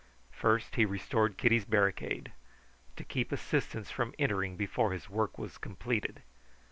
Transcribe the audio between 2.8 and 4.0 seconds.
to keep assistance